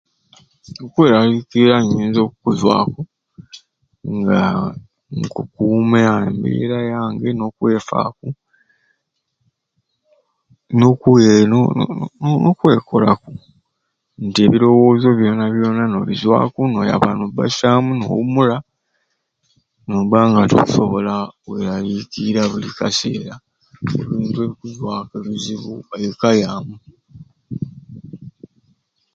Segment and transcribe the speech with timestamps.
[0.85, 3.01] Okwelaliikira nyinza okuzwaku
[4.15, 4.41] nga
[5.19, 8.27] nkukuma embeera yange nokwefaku
[10.79, 10.87] no
[11.51, 11.59] no
[12.43, 13.31] no kwekolaku
[14.25, 18.57] nti ebirowooza byona byona nobizwaku noyaba nobasyamu nowumula
[19.89, 21.13] noba nga tokusobola
[21.43, 23.35] kwelaliikira buli kaseera
[23.99, 26.75] ebintu ebiyinza okuzwamu ebizibu omweka yamu